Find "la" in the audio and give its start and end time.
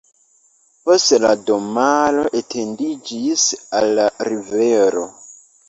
1.25-1.33, 4.01-4.09